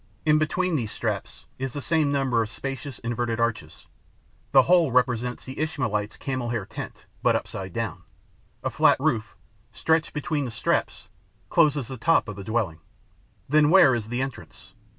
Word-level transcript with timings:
In 0.25 0.39
between 0.39 0.75
these 0.75 0.91
straps 0.91 1.45
is 1.59 1.73
the 1.73 1.79
same 1.79 2.11
number 2.11 2.41
of 2.41 2.49
spacious 2.49 2.97
inverted 2.97 3.39
arches. 3.39 3.85
The 4.51 4.63
whole 4.63 4.91
represents 4.91 5.45
the 5.45 5.59
Ishmaelite's 5.59 6.17
camel 6.17 6.49
hair 6.49 6.65
tent, 6.65 7.05
but 7.21 7.35
upside 7.35 7.71
down. 7.71 8.01
A 8.63 8.71
flat 8.71 8.99
roof, 8.99 9.35
stretched 9.71 10.13
between 10.13 10.45
the 10.45 10.49
straps, 10.49 11.07
closes 11.51 11.87
the 11.87 11.97
top 11.97 12.27
of 12.27 12.35
the 12.35 12.43
dwelling. 12.43 12.79
Then 13.47 13.69
where 13.69 13.93
is 13.93 14.07
the 14.07 14.23
entrance? 14.23 14.73